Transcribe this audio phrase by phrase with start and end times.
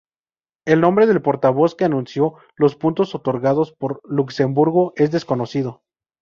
[0.65, 5.83] El nombre del portavoz que anunció los puntos otorgados por Luxemburgo es desconocido.